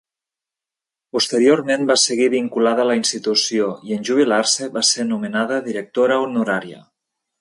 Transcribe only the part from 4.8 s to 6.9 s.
ser nomenada directora honorària.